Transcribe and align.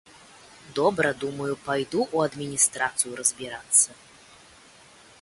Добра, 0.79 1.11
думаю, 1.25 1.53
пайду 1.67 1.99
ў 2.15 2.31
адміністрацыю 2.31 3.13
разбірацца. 3.23 3.89